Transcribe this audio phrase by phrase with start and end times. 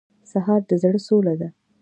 [0.31, 1.49] سهار د زړه سوله ده.